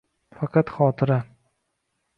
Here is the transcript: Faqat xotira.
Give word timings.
Faqat 0.37 0.73
xotira. 0.75 1.19